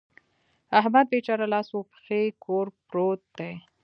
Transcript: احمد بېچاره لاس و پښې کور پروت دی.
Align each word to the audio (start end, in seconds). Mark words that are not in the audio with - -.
احمد 0.79 1.05
بېچاره 1.11 1.45
لاس 1.53 1.67
و 1.75 1.79
پښې 1.91 2.21
کور 2.43 2.65
پروت 2.87 3.21
دی. 3.39 3.53